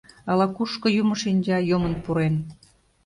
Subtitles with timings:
[0.31, 2.35] ала-кушко, юмо шинча, йомын пурен.